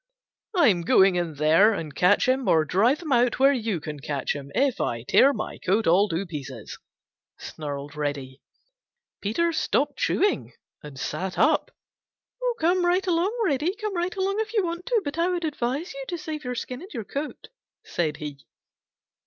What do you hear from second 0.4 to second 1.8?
"I'm going in there